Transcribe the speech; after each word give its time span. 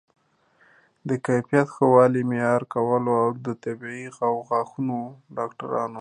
د 1.09 1.09
کیفیت 1.25 1.67
ښه 1.75 1.85
والی 1.95 2.21
معیاري 2.29 2.67
کول 2.73 3.03
او 3.21 3.27
د 3.45 3.47
طبي 3.63 4.01
او 4.25 4.33
غاښونو 4.47 4.99
ډاکټرانو 5.37 5.89